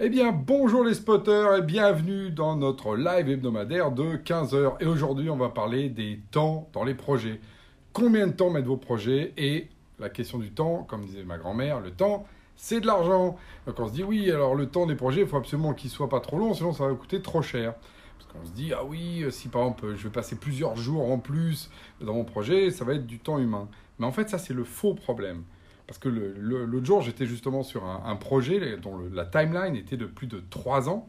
Eh 0.00 0.10
bien, 0.10 0.30
bonjour 0.30 0.84
les 0.84 0.94
spotters 0.94 1.56
et 1.56 1.62
bienvenue 1.62 2.30
dans 2.30 2.54
notre 2.54 2.94
live 2.94 3.28
hebdomadaire 3.28 3.90
de 3.90 4.16
15h. 4.16 4.76
Et 4.78 4.86
aujourd'hui, 4.86 5.28
on 5.28 5.36
va 5.36 5.48
parler 5.48 5.88
des 5.88 6.20
temps 6.30 6.68
dans 6.72 6.84
les 6.84 6.94
projets. 6.94 7.40
Combien 7.92 8.28
de 8.28 8.32
temps 8.32 8.48
mettent 8.48 8.66
vos 8.66 8.76
projets 8.76 9.32
Et 9.36 9.66
la 9.98 10.08
question 10.08 10.38
du 10.38 10.52
temps, 10.52 10.84
comme 10.84 11.04
disait 11.04 11.24
ma 11.24 11.36
grand-mère, 11.36 11.80
le 11.80 11.90
temps, 11.90 12.26
c'est 12.54 12.78
de 12.78 12.86
l'argent. 12.86 13.38
Donc 13.66 13.80
on 13.80 13.88
se 13.88 13.92
dit, 13.92 14.04
oui, 14.04 14.30
alors 14.30 14.54
le 14.54 14.68
temps 14.68 14.86
des 14.86 14.94
projets, 14.94 15.22
il 15.22 15.26
faut 15.26 15.36
absolument 15.36 15.74
qu'il 15.74 15.90
soit 15.90 16.08
pas 16.08 16.20
trop 16.20 16.38
long, 16.38 16.54
sinon 16.54 16.72
ça 16.72 16.86
va 16.86 16.94
coûter 16.94 17.20
trop 17.20 17.42
cher. 17.42 17.74
Parce 18.18 18.32
qu'on 18.32 18.46
se 18.46 18.52
dit, 18.52 18.72
ah 18.72 18.84
oui, 18.84 19.24
si 19.30 19.48
par 19.48 19.62
exemple 19.62 19.96
je 19.96 20.04
vais 20.04 20.12
passer 20.12 20.36
plusieurs 20.36 20.76
jours 20.76 21.10
en 21.10 21.18
plus 21.18 21.72
dans 22.00 22.14
mon 22.14 22.24
projet, 22.24 22.70
ça 22.70 22.84
va 22.84 22.94
être 22.94 23.06
du 23.08 23.18
temps 23.18 23.40
humain. 23.40 23.66
Mais 23.98 24.06
en 24.06 24.12
fait, 24.12 24.30
ça, 24.30 24.38
c'est 24.38 24.54
le 24.54 24.62
faux 24.62 24.94
problème. 24.94 25.42
Parce 25.88 25.98
que 25.98 26.10
l'autre 26.10 26.84
jour, 26.84 27.00
j'étais 27.00 27.24
justement 27.24 27.62
sur 27.62 27.86
un, 27.86 28.14
projet 28.16 28.76
dont 28.76 28.98
la 29.10 29.24
timeline 29.24 29.74
était 29.74 29.96
de 29.96 30.04
plus 30.04 30.26
de 30.26 30.42
3 30.50 30.90
ans. 30.90 31.08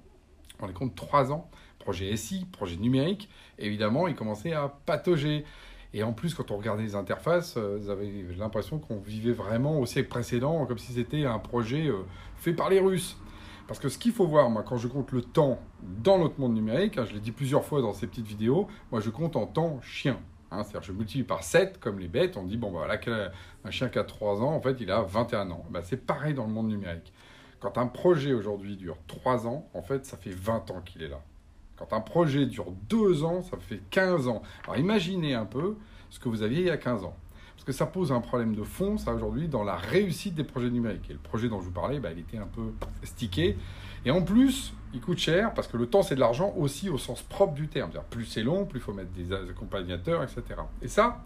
On 0.62 0.70
est 0.70 0.74
compte 0.74 0.96
3 0.96 1.34
ans. 1.34 1.52
Projet 1.80 2.16
SI, 2.16 2.46
projet 2.50 2.78
numérique. 2.78 3.30
évidemment, 3.58 4.08
il 4.08 4.16
commençait 4.16 4.54
à 4.54 4.74
patauger. 4.86 5.44
Et 5.94 6.02
en 6.04 6.14
plus, 6.14 6.34
quand 6.34 6.52
on 6.52 6.58
regardait 6.58 6.84
les 6.84 6.96
interfaces, 6.96 7.56
euh, 7.58 7.78
vous 7.82 7.90
avez 7.90 8.26
l'impression 8.38 8.80
qu'on 8.80 9.00
vivait 9.00 9.34
vraiment 9.34 9.80
au 9.80 9.86
siècle 9.86 10.08
précédent, 10.08 10.66
comme 10.66 10.78
si 10.78 10.94
c'était 10.94 11.26
un 11.26 11.40
projet 11.40 11.88
euh, 11.88 12.04
fait 12.38 12.54
par 12.54 12.70
les 12.70 12.80
Russes. 12.80 13.18
Parce 13.68 13.80
que 13.80 13.90
ce 13.90 13.98
qu'il 13.98 14.14
faut 14.14 14.28
voir, 14.28 14.50
moi, 14.50 14.64
quand 14.64 14.78
je 14.78 14.88
compte 14.88 15.12
le 15.12 15.22
temps 15.22 15.60
dans 15.82 16.20
notre 16.20 16.40
monde 16.40 16.54
numérique, 16.54 16.98
hein, 16.98 17.06
je 17.06 17.14
l'ai 17.14 17.20
dit 17.20 17.32
plusieurs 17.32 17.66
fois 17.66 17.82
dans 17.82 17.94
ces 17.94 18.08
petites 18.08 18.28
vidéos, 18.28 18.68
moi 18.92 19.02
je 19.02 19.10
compte 19.10 19.36
en 19.36 19.46
temps 19.46 19.80
chien. 19.82 20.20
Hein, 20.52 20.64
c'est-à-dire 20.64 20.84
je 20.84 20.92
multiplie 20.94 21.24
par 21.24 21.44
7 21.44 21.80
comme 21.80 22.00
les 22.00 22.08
bêtes, 22.08 22.38
on 22.38 22.44
dit, 22.44 22.58
bon, 22.58 22.72
bah, 22.72 22.86
voilà, 22.86 23.00
un 23.64 23.72
chien 23.72 23.90
qui 23.90 24.00
a 24.00 24.04
3 24.04 24.42
ans, 24.42 24.54
en 24.54 24.62
fait, 24.62 24.78
il 24.80 24.92
a 24.92 25.02
21 25.02 25.52
ans. 25.52 25.66
Bah, 25.70 25.82
c'est 25.84 26.06
pareil 26.06 26.34
dans 26.34 26.46
le 26.46 26.52
monde 26.52 26.68
numérique. 26.68 27.14
Quand 27.60 27.78
un 27.78 27.88
projet 27.88 28.34
aujourd'hui 28.34 28.78
dure 28.78 28.98
3 29.08 29.48
ans, 29.48 29.68
en 29.74 29.82
fait, 29.82 30.06
ça 30.06 30.18
fait 30.18 30.32
20 30.32 30.72
ans 30.72 30.82
qu'il 30.82 31.04
est 31.04 31.10
là. 31.10 31.22
Quand 31.78 31.94
un 31.94 32.02
projet 32.02 32.46
dure 32.46 32.72
2 32.90 33.24
ans, 33.24 33.42
ça 33.42 33.58
fait 33.58 33.82
15 33.90 34.28
ans. 34.28 34.42
Alors 34.64 34.78
imaginez 34.78 35.34
un 35.34 35.46
peu 35.46 35.78
ce 36.10 36.20
que 36.20 36.28
vous 36.28 36.42
aviez 36.42 36.62
il 36.62 36.68
y 36.68 36.72
a 36.72 36.78
15 36.78 37.04
ans. 37.04 37.16
Parce 37.60 37.66
que 37.66 37.72
ça 37.74 37.88
pose 37.88 38.14
un 38.14 38.22
problème 38.22 38.56
de 38.56 38.64
fond, 38.64 38.98
ça, 38.98 39.14
aujourd'hui, 39.14 39.50
dans 39.50 39.66
la 39.66 39.76
réussite 39.76 40.34
des 40.34 40.46
projets 40.46 40.70
numériques. 40.70 41.10
Et 41.10 41.14
le 41.14 41.20
projet 41.20 41.50
dont 41.50 41.60
je 41.60 41.66
vous 41.66 41.72
parlais, 41.72 42.00
bah, 42.00 42.08
il 42.14 42.20
était 42.20 42.38
un 42.38 42.48
peu 42.48 42.72
stické. 43.04 43.58
Et 44.06 44.12
en 44.12 44.22
plus, 44.22 44.74
il 44.94 45.02
coûte 45.02 45.18
cher 45.18 45.54
parce 45.54 45.68
que 45.68 45.76
le 45.76 45.86
temps, 45.86 46.02
c'est 46.02 46.16
de 46.16 46.22
l'argent 46.22 46.54
aussi 46.56 46.90
au 46.90 46.98
sens 46.98 47.22
propre 47.22 47.54
du 47.54 47.68
terme. 47.68 47.92
Plus 48.12 48.24
c'est 48.24 48.44
long, 48.44 48.64
plus 48.64 48.80
il 48.80 48.82
faut 48.82 48.94
mettre 48.94 49.12
des 49.12 49.34
accompagnateurs, 49.34 50.24
etc. 50.24 50.42
Et 50.82 50.88
ça, 50.88 51.22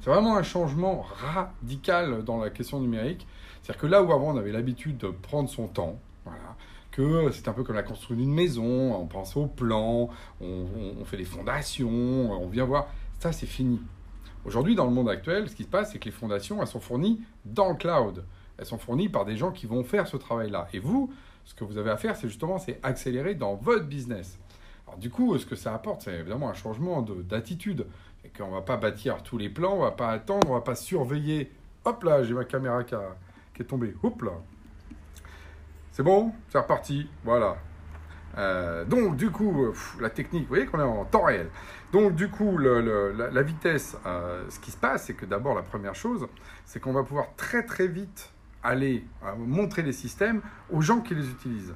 c'est 0.00 0.08
vraiment 0.08 0.38
un 0.38 0.42
changement 0.42 1.02
radical 1.02 2.24
dans 2.24 2.38
la 2.38 2.48
question 2.48 2.80
numérique. 2.80 3.26
C'est-à-dire 3.62 3.82
que 3.82 3.86
là 3.86 4.02
où 4.02 4.10
avant 4.10 4.32
on 4.32 4.38
avait 4.38 4.52
l'habitude 4.52 4.96
de 4.96 5.08
prendre 5.08 5.50
son 5.50 5.68
temps, 5.68 6.00
que 6.92 7.30
c'est 7.30 7.46
un 7.46 7.52
peu 7.52 7.62
comme 7.62 7.76
la 7.76 7.82
construction 7.82 8.14
d'une 8.14 8.32
maison, 8.32 8.94
on 8.94 9.04
pense 9.04 9.36
au 9.36 9.48
plan, 9.48 10.08
on, 10.40 11.04
fait 11.04 11.18
des 11.18 11.24
fondations, 11.24 11.90
on 11.90 12.48
vient 12.48 12.64
voir, 12.64 12.86
ça 13.18 13.32
c'est 13.32 13.46
fini. 13.46 13.82
Aujourd'hui, 14.44 14.74
dans 14.74 14.84
le 14.84 14.90
monde 14.90 15.08
actuel, 15.08 15.48
ce 15.48 15.56
qui 15.56 15.62
se 15.62 15.68
passe, 15.68 15.92
c'est 15.92 15.98
que 15.98 16.04
les 16.04 16.10
fondations, 16.10 16.60
elles 16.60 16.68
sont 16.68 16.80
fournies 16.80 17.22
dans 17.46 17.70
le 17.70 17.76
cloud. 17.76 18.24
Elles 18.58 18.66
sont 18.66 18.78
fournies 18.78 19.08
par 19.08 19.24
des 19.24 19.36
gens 19.36 19.50
qui 19.52 19.66
vont 19.66 19.82
faire 19.84 20.06
ce 20.06 20.18
travail-là. 20.18 20.68
Et 20.74 20.78
vous, 20.78 21.12
ce 21.44 21.54
que 21.54 21.64
vous 21.64 21.78
avez 21.78 21.90
à 21.90 21.96
faire, 21.96 22.14
c'est 22.14 22.28
justement 22.28 22.58
c'est 22.58 22.78
accélérer 22.82 23.34
dans 23.34 23.54
votre 23.54 23.86
business. 23.86 24.38
Alors 24.86 24.98
du 24.98 25.10
coup, 25.10 25.36
ce 25.38 25.46
que 25.46 25.56
ça 25.56 25.74
apporte, 25.74 26.02
c'est 26.02 26.14
évidemment 26.14 26.50
un 26.50 26.54
changement 26.54 27.00
d'attitude. 27.02 27.86
Et 28.24 28.28
qu'on 28.28 28.48
ne 28.48 28.52
va 28.52 28.60
pas 28.60 28.76
bâtir 28.76 29.22
tous 29.22 29.38
les 29.38 29.48
plans, 29.48 29.74
on 29.74 29.78
ne 29.78 29.82
va 29.84 29.90
pas 29.90 30.10
attendre, 30.10 30.46
on 30.48 30.54
ne 30.54 30.58
va 30.58 30.64
pas 30.64 30.74
surveiller. 30.74 31.50
Hop 31.84 32.04
là, 32.04 32.22
j'ai 32.22 32.34
ma 32.34 32.44
caméra 32.44 32.84
qui, 32.84 32.94
qui, 33.54 33.62
est 33.62 33.66
tombée. 33.66 33.94
Hop 34.02 34.22
là. 34.22 34.32
C'est 35.90 36.02
bon, 36.02 36.32
c'est 36.50 36.58
reparti. 36.58 37.08
Voilà. 37.24 37.56
Euh, 38.36 38.84
donc 38.84 39.16
du 39.16 39.30
coup, 39.30 39.72
la 40.00 40.10
technique, 40.10 40.42
vous 40.42 40.48
voyez 40.48 40.66
qu'on 40.66 40.80
est 40.80 40.82
en 40.82 41.04
temps 41.04 41.24
réel. 41.24 41.48
Donc 41.92 42.14
du 42.14 42.28
coup, 42.28 42.58
la, 42.58 43.42
vitesse, 43.42 43.96
euh, 44.06 44.44
ce 44.48 44.58
qui 44.58 44.70
se 44.70 44.76
passe, 44.76 45.06
c'est 45.06 45.14
que 45.14 45.26
d'abord 45.26 45.54
la 45.54 45.62
première 45.62 45.94
chose, 45.94 46.26
c'est 46.64 46.80
qu'on 46.80 46.92
va 46.92 47.04
pouvoir 47.04 47.34
très 47.36 47.64
très 47.64 47.86
vite 47.86 48.32
aller 48.62 49.04
euh, 49.24 49.36
montrer 49.36 49.82
les 49.82 49.92
systèmes 49.92 50.40
aux 50.70 50.80
gens 50.80 51.00
qui 51.00 51.14
les 51.14 51.28
utilisent. 51.30 51.74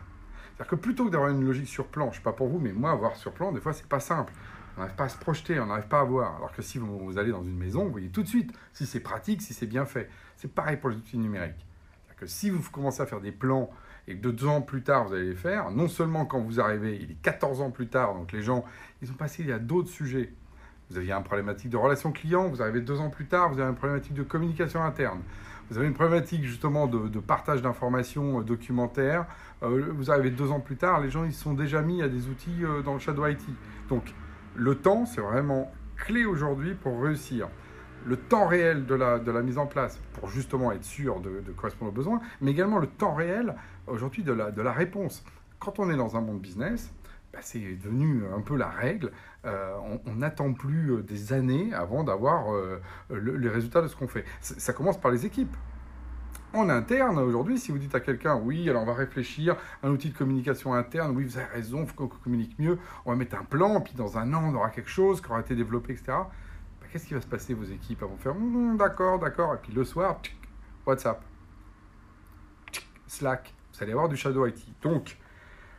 C'est-à-dire 0.57 0.71
que 0.71 0.77
plutôt 0.77 1.05
que 1.05 1.11
d'avoir 1.11 1.31
une 1.31 1.45
logique 1.45 1.69
sur 1.69 1.87
plan, 1.87 2.07
je 2.07 2.11
ne 2.11 2.15
sais 2.17 2.23
pas 2.23 2.33
pour 2.33 2.49
vous, 2.49 2.59
mais 2.59 2.73
moi, 2.73 2.91
avoir 2.91 3.15
sur 3.15 3.33
plan, 3.33 3.53
des 3.53 3.61
fois, 3.61 3.73
c'est 3.73 3.87
pas 3.87 4.01
simple. 4.01 4.33
On 4.77 4.81
n'arrive 4.81 4.97
pas 4.97 5.05
à 5.05 5.09
se 5.09 5.19
projeter, 5.19 5.61
on 5.61 5.67
n'arrive 5.67 5.87
pas 5.87 6.01
à 6.01 6.05
voir. 6.05 6.37
Alors 6.37 6.53
que 6.53 6.63
si 6.63 6.79
vous, 6.79 7.19
allez 7.19 7.31
dans 7.31 7.45
une 7.45 7.57
maison, 7.57 7.85
vous 7.85 7.93
voyez 7.93 8.09
tout 8.09 8.23
de 8.23 8.29
suite 8.29 8.53
si 8.73 8.87
c'est 8.87 9.01
pratique, 9.01 9.43
si 9.43 9.55
c'est 9.55 9.67
bien 9.67 9.85
fait. 9.85 10.11
C'est 10.37 10.53
pareil 10.53 10.77
pour 10.77 10.91
les 10.91 10.97
outils 10.97 11.19
numériques. 11.19 11.65
C'est-à-dire 12.07 12.21
que 12.21 12.27
si 12.27 12.51
vous 12.51 12.63
commencez 12.71 13.03
à 13.03 13.07
faire 13.07 13.21
des 13.21 13.33
plans 13.33 13.71
et 14.09 14.17
que 14.17 14.27
deux 14.27 14.47
ans 14.47 14.63
plus 14.63 14.83
tard, 14.83 15.07
vous 15.07 15.15
allez 15.15 15.29
les 15.29 15.35
faire, 15.35 15.71
non 15.71 15.87
seulement 15.87 16.25
quand 16.25 16.41
vous 16.41 16.61
arrivez, 16.61 16.99
il 17.01 17.11
est 17.11 17.23
14 17.23 17.61
ans 17.61 17.71
plus 17.71 17.89
tard, 17.89 18.15
donc 18.15 18.33
les 18.33 18.43
gens, 18.43 18.65
ils 19.03 19.11
ont 19.11 19.15
passé 19.15 19.53
a 19.53 19.59
d'autres 19.59 19.91
sujets. 19.91 20.33
Vous 20.91 20.97
aviez 20.97 21.13
une 21.13 21.23
problématique 21.23 21.69
de 21.69 21.77
relation 21.77 22.11
client, 22.11 22.49
vous 22.49 22.63
arrivez 22.63 22.81
deux 22.81 22.99
ans 23.01 23.11
plus 23.11 23.27
tard, 23.27 23.53
vous 23.53 23.61
avez 23.61 23.69
une 23.69 23.77
problématique 23.77 24.15
de 24.15 24.23
communication 24.23 24.83
interne. 24.83 25.21
Vous 25.71 25.77
avez 25.77 25.87
une 25.87 25.93
problématique 25.93 26.45
justement 26.45 26.87
de, 26.87 27.21
partage 27.21 27.61
d'informations 27.61 28.41
euh, 28.41 28.43
documentaires. 28.43 29.27
Euh, 29.63 29.93
vous 29.95 30.11
arrivez 30.11 30.31
deux 30.31 30.51
ans 30.51 30.61
plus 30.61 30.77
tard, 30.77 31.01
les 31.01 31.11
gens 31.11 31.25
ils 31.25 31.35
sont 31.35 31.53
déjà 31.53 31.83
mis 31.83 32.03
à 32.03 32.09
des 32.09 32.29
outils 32.29 32.65
euh, 32.65 32.81
dans 32.81 32.95
le 32.95 33.01
Shadow 33.01 33.27
IT. 33.27 33.43
Donc 33.91 34.15
le 34.57 34.75
temps, 34.77 35.05
c'est 35.05 35.21
vraiment 35.21 35.71
clé 35.97 36.25
aujourd'hui 36.25 36.75
pour 36.75 37.03
réussir. 37.03 37.49
Le 38.09 38.17
temps 38.17 38.47
réel 38.47 38.87
de 38.87 38.95
la, 38.95 39.19
de 39.19 39.31
la 39.31 39.43
mise 39.43 39.59
en 39.59 39.67
place, 39.67 40.01
pour 40.15 40.31
justement 40.31 40.73
être 40.73 40.83
sûr 40.83 41.21
de, 41.21 41.43
correspondre 41.55 41.91
aux 41.91 41.95
besoins, 41.95 42.23
mais 42.41 42.53
également 42.53 42.79
le 42.79 42.87
temps 42.87 43.15
réel 43.15 43.55
aujourd'hui 43.87 44.23
de 44.23 44.33
la, 44.33 44.51
de 44.51 44.63
la 44.63 44.73
réponse. 44.73 45.23
Quand 45.59 45.79
on 45.79 45.91
est 45.91 45.97
dans 45.97 46.17
un 46.17 46.23
monde 46.23 46.41
business, 46.41 46.91
bah, 47.35 47.41
c'est 47.43 47.61
devenu 47.61 48.23
un 48.35 48.41
peu 48.41 48.57
la 48.57 48.71
règle. 48.71 49.13
Euh, 49.45 49.77
on 50.07 50.15
n'attend 50.15 50.55
plus 50.55 50.93
euh, 50.93 51.03
des 51.03 51.35
années 51.35 51.75
avant 51.75 52.03
d'avoir 52.03 52.55
euh, 52.55 52.81
les 53.11 53.51
résultats 53.51 53.83
de 53.83 53.89
ce 53.89 53.95
qu'on 53.97 54.09
fait. 54.09 54.25
Ça 54.41 54.73
commence 54.73 54.99
par 54.99 55.11
les 55.11 55.27
équipes. 55.27 55.55
En 56.55 56.71
interne, 56.71 57.19
aujourd'hui, 57.19 57.59
si 57.59 57.73
vous 57.73 57.79
dites 57.79 57.95
à 57.95 58.01
quelqu'un, 58.01 58.37
oui, 58.37 58.71
alors 58.71 58.85
on 58.85 58.87
va 58.87 58.95
réfléchir, 58.95 59.55
un 59.83 59.91
outil 59.91 60.09
de 60.09 60.17
communication 60.17 60.73
interne, 60.73 61.15
oui, 61.15 61.25
vous 61.25 61.37
avez 61.37 61.47
raison, 61.49 61.83
il 61.83 61.89
faut 61.89 61.95
qu'on 61.95 62.09
communique 62.09 62.59
mieux, 62.59 62.79
on 63.05 63.11
va 63.11 63.17
mettre 63.17 63.37
un 63.39 63.45
plan, 63.45 63.83
puis 63.83 63.93
dans 63.93 64.17
un 64.17 64.33
an, 64.33 64.45
on 64.47 64.55
aura 64.55 64.71
quelque 64.71 64.89
chose 64.89 65.21
qui 65.21 65.29
aura 65.29 65.41
été 65.41 65.55
développé, 65.55 65.93
etc. 65.93 66.17
Qu'est-ce 66.91 67.07
qui 67.07 67.15
va 67.15 67.21
se 67.21 67.27
passer 67.27 67.55
Vos 67.55 67.65
équipes? 67.65 68.01
Vont 68.01 68.17
faire, 68.17 68.33
hum, 68.33 68.77
d'accord, 68.77 69.19
d'accord, 69.19 69.55
et 69.55 69.59
puis 69.59 69.73
le 69.73 69.85
soir, 69.85 70.21
WhatsApp, 70.87 71.23
Slack, 73.07 73.55
vous 73.73 73.83
allez 73.83 73.93
avoir 73.93 74.09
du 74.09 74.17
Shadow 74.17 74.47
IT. 74.47 74.67
Donc, 74.83 75.19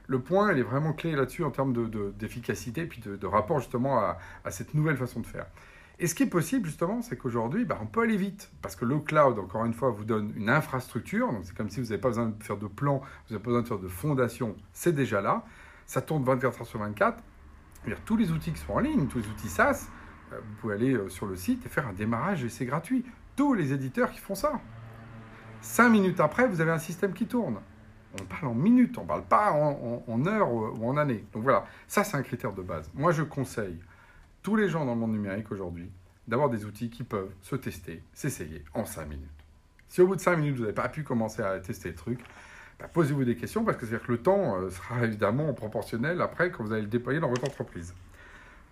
le 0.07 0.19
point, 0.19 0.51
il 0.51 0.59
est 0.59 0.63
vraiment 0.63 0.93
clé 0.93 1.15
là-dessus 1.15 1.43
en 1.43 1.51
termes 1.51 1.73
d'efficacité 2.17 2.83
de, 2.83 2.87
puis 2.87 3.01
de, 3.01 3.27
rapport 3.27 3.59
justement 3.59 3.99
à, 3.99 4.17
cette 4.51 4.73
nouvelle 4.73 4.97
façon 4.97 5.19
de 5.19 5.25
faire. 5.25 5.45
Et 5.99 6.07
ce 6.07 6.15
qui 6.15 6.23
est 6.23 6.29
possible 6.29 6.65
justement, 6.65 7.01
c'est 7.01 7.17
qu'aujourd'hui, 7.17 7.65
bah, 7.65 7.77
on 7.81 7.85
peut 7.85 8.01
aller 8.01 8.15
vite 8.15 8.51
parce 8.61 8.75
que 8.75 8.85
le 8.85 8.99
cloud, 8.99 9.37
encore 9.37 9.65
une 9.65 9.73
fois, 9.73 9.89
vous 9.89 10.05
donne 10.05 10.33
une 10.35 10.49
infrastructure. 10.49 11.29
C'est 11.43 11.55
comme 11.55 11.69
si 11.69 11.81
vous 11.81 11.87
n'avez 11.87 11.99
pas 11.99 12.07
besoin 12.07 12.27
de 12.27 12.43
faire 12.43 12.57
de 12.57 12.67
plan, 12.67 12.99
vous 12.99 13.33
n'avez 13.33 13.43
pas 13.43 13.49
besoin 13.49 13.61
de 13.61 13.67
faire 13.67 13.79
de 13.79 13.87
fondation, 13.87 14.55
c'est 14.73 14.93
déjà 14.93 15.21
là. 15.21 15.43
Ça 15.85 16.01
tourne 16.01 16.23
24 16.23 16.61
heures 16.61 16.67
sur 16.67 16.79
24. 16.79 17.21
tous 18.05 18.15
les 18.15 18.31
outils 18.31 18.51
qui 18.51 18.59
sont 18.59 18.73
en 18.73 18.79
ligne, 18.79 19.07
tous 19.07 19.19
les 19.19 19.27
outils 19.27 19.49
SaaS, 19.49 19.89
vous 20.31 20.55
pouvez 20.61 20.75
aller 20.75 20.93
euh, 20.93 21.09
sur 21.09 21.25
le 21.25 21.35
site 21.35 21.65
et 21.65 21.69
faire 21.69 21.87
un 21.87 21.93
démarrage 21.93 22.43
et 22.43 22.49
c'est 22.49 22.65
gratuit. 22.65 23.05
Tous 23.35 23.53
les 23.53 23.73
éditeurs 23.73 24.11
qui 24.11 24.19
font 24.19 24.35
ça. 24.35 24.59
Cinq 25.61 25.89
minutes 25.89 26.19
après, 26.19 26.47
vous 26.47 26.61
avez 26.61 26.71
un 26.71 26.79
système 26.79 27.13
qui 27.13 27.25
tourne. 27.25 27.59
On 28.19 28.25
parle 28.25 28.47
en 28.47 28.53
minutes, 28.55 28.97
on 28.97 29.03
ne 29.03 29.07
parle 29.07 29.23
pas 29.23 29.51
en, 29.51 30.25
heures 30.25 30.51
ou 30.51 30.89
en 30.89 30.97
années. 30.97 31.23
Donc 31.33 31.43
voilà, 31.43 31.65
ça 31.87 32.03
c'est 32.03 32.17
un 32.17 32.23
critère 32.23 32.53
de 32.53 32.61
base. 32.61 32.89
Moi 32.95 33.11
je 33.11 33.21
conseille 33.21 33.77
tous 34.41 34.55
les 34.55 34.67
gens 34.67 34.85
dans 34.85 34.95
le 34.95 34.99
monde 34.99 35.11
numérique 35.11 35.51
aujourd'hui 35.51 35.91
d'avoir 36.27 36.49
des 36.49 36.65
outils 36.65 36.89
qui 36.89 37.03
peuvent 37.03 37.31
se 37.41 37.55
tester, 37.55 38.03
s'essayer 38.13 38.63
en 38.73 38.85
5 38.85 39.05
minutes. 39.07 39.29
Si 39.87 40.01
au 40.01 40.07
bout 40.07 40.15
de 40.15 40.21
5 40.21 40.37
minutes 40.37 40.55
vous 40.55 40.61
n'avez 40.61 40.73
pas 40.73 40.89
pu 40.89 41.03
commencer 41.03 41.41
à 41.41 41.59
tester 41.59 41.89
le 41.89 41.95
truc, 41.95 42.19
bah, 42.79 42.87
posez-vous 42.91 43.25
des 43.25 43.35
questions 43.35 43.63
parce 43.63 43.77
que 43.77 43.85
c'est-à-dire 43.85 44.05
que 44.05 44.11
le 44.11 44.19
temps 44.19 44.55
euh, 44.55 44.69
sera 44.69 45.03
évidemment 45.03 45.53
proportionnel 45.53 46.21
après 46.21 46.51
quand 46.51 46.63
vous 46.63 46.71
allez 46.71 46.83
le 46.83 46.87
déployer 46.87 47.19
dans 47.19 47.29
votre 47.29 47.45
entreprise. 47.45 47.93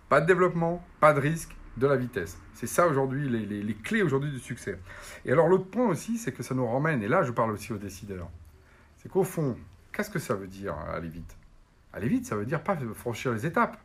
Pas 0.08 0.20
de 0.20 0.26
développement, 0.26 0.82
pas 1.00 1.12
de 1.12 1.20
risque, 1.20 1.54
de 1.76 1.86
la 1.86 1.96
vitesse. 1.96 2.38
C'est 2.54 2.66
ça 2.66 2.86
aujourd'hui, 2.86 3.28
les, 3.28 3.44
les 3.44 3.74
clés 3.74 4.02
aujourd'hui 4.02 4.30
du 4.30 4.40
succès. 4.40 4.78
Et 5.24 5.32
alors 5.32 5.48
l'autre 5.48 5.70
point 5.70 5.86
aussi, 5.86 6.18
c'est 6.18 6.32
que 6.32 6.42
ça 6.42 6.54
nous 6.54 6.66
ramène, 6.66 7.02
et 7.02 7.08
là 7.08 7.22
je 7.22 7.30
parle 7.30 7.52
aussi 7.52 7.72
aux 7.72 7.78
décideurs, 7.78 8.30
c'est 8.96 9.10
qu'au 9.10 9.24
fond, 9.24 9.56
qu'est-ce 9.92 10.10
que 10.10 10.18
ça 10.18 10.34
veut 10.34 10.48
dire 10.48 10.74
aller 10.92 11.08
vite? 11.08 11.36
Aller 11.92 12.08
vite, 12.08 12.26
ça 12.26 12.36
veut 12.36 12.46
dire 12.46 12.62
pas 12.62 12.76
franchir 12.94 13.32
les 13.32 13.46
étapes. 13.46 13.78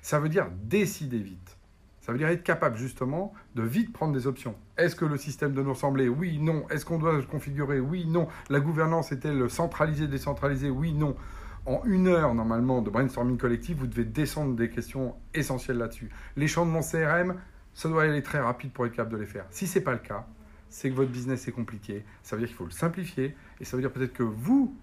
Ça 0.00 0.18
veut 0.18 0.28
dire 0.28 0.48
décider 0.64 1.18
vite. 1.18 1.56
Ça 2.00 2.10
veut 2.10 2.18
dire 2.18 2.28
être 2.28 2.42
capable 2.42 2.76
justement 2.76 3.32
de 3.54 3.62
vite 3.62 3.92
prendre 3.92 4.12
des 4.12 4.26
options. 4.26 4.56
Est-ce 4.76 4.96
que 4.96 5.04
le 5.04 5.16
système 5.16 5.52
doit 5.52 5.62
nous 5.62 5.72
ressembler? 5.72 6.08
Oui, 6.08 6.38
non. 6.38 6.68
Est-ce 6.68 6.84
qu'on 6.84 6.98
doit 6.98 7.12
le 7.12 7.22
configurer? 7.22 7.78
Oui, 7.78 8.06
non. 8.06 8.26
La 8.50 8.58
gouvernance 8.58 9.12
est-elle 9.12 9.48
centralisée, 9.48 10.08
décentralisée? 10.08 10.70
Oui, 10.70 10.92
non. 10.92 11.14
En 11.64 11.82
une 11.84 12.08
heure, 12.08 12.34
normalement, 12.34 12.82
de 12.82 12.90
brainstorming 12.90 13.38
collectif, 13.38 13.76
vous 13.76 13.86
devez 13.86 14.04
descendre 14.04 14.56
des 14.56 14.68
questions 14.68 15.14
essentielles 15.32 15.78
là-dessus. 15.78 16.10
Les 16.36 16.48
changements 16.48 16.80
CRM, 16.80 17.36
ça 17.72 17.88
doit 17.88 18.02
aller 18.02 18.22
très 18.22 18.40
rapide 18.40 18.72
pour 18.72 18.84
être 18.84 18.92
capable 18.92 19.12
de 19.12 19.20
les 19.20 19.26
faire. 19.26 19.46
Si 19.50 19.68
ce 19.68 19.78
n'est 19.78 19.84
pas 19.84 19.92
le 19.92 19.98
cas, 19.98 20.26
c'est 20.68 20.90
que 20.90 20.94
votre 20.94 21.12
business 21.12 21.46
est 21.46 21.52
compliqué. 21.52 22.04
Ça 22.22 22.34
veut 22.34 22.40
dire 22.40 22.48
qu'il 22.48 22.56
faut 22.56 22.64
le 22.64 22.70
simplifier. 22.70 23.36
Et 23.60 23.64
ça 23.64 23.76
veut 23.76 23.82
dire 23.82 23.92
peut-être 23.92 24.12
que 24.12 24.24
vous, 24.24 24.74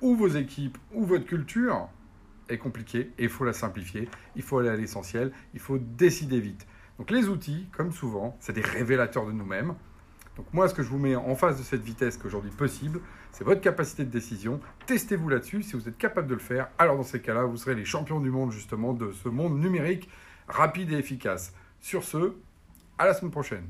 ou 0.00 0.14
vos 0.14 0.28
équipes 0.28 0.78
ou 0.92 1.04
votre 1.04 1.24
culture 1.24 1.88
est 2.48 2.58
compliquée 2.58 3.10
et 3.18 3.24
il 3.24 3.28
faut 3.28 3.44
la 3.44 3.52
simplifier. 3.52 4.08
Il 4.36 4.42
faut 4.42 4.58
aller 4.58 4.68
à 4.68 4.76
l'essentiel. 4.76 5.32
Il 5.54 5.60
faut 5.60 5.78
décider 5.78 6.38
vite. 6.38 6.66
Donc 6.98 7.10
les 7.10 7.28
outils, 7.28 7.66
comme 7.72 7.90
souvent, 7.90 8.36
c'est 8.38 8.52
des 8.52 8.60
révélateurs 8.60 9.26
de 9.26 9.32
nous-mêmes. 9.32 9.74
Donc 10.36 10.46
moi, 10.52 10.68
ce 10.68 10.74
que 10.74 10.82
je 10.82 10.88
vous 10.88 10.98
mets 10.98 11.14
en 11.14 11.34
face 11.34 11.58
de 11.58 11.62
cette 11.62 11.82
vitesse 11.82 12.16
qu'aujourd'hui 12.16 12.50
possible, 12.50 13.00
c'est 13.32 13.44
votre 13.44 13.60
capacité 13.60 14.04
de 14.04 14.10
décision. 14.10 14.60
Testez-vous 14.86 15.28
là-dessus. 15.28 15.62
Si 15.62 15.74
vous 15.74 15.88
êtes 15.88 15.98
capable 15.98 16.26
de 16.26 16.34
le 16.34 16.40
faire, 16.40 16.68
alors 16.78 16.96
dans 16.96 17.02
ces 17.02 17.20
cas-là, 17.20 17.44
vous 17.44 17.56
serez 17.56 17.74
les 17.74 17.84
champions 17.84 18.20
du 18.20 18.30
monde 18.30 18.50
justement 18.50 18.94
de 18.94 19.12
ce 19.12 19.28
monde 19.28 19.58
numérique 19.60 20.08
rapide 20.48 20.92
et 20.92 20.96
efficace. 20.96 21.52
Sur 21.80 22.04
ce, 22.04 22.34
à 22.98 23.06
la 23.06 23.14
semaine 23.14 23.32
prochaine. 23.32 23.66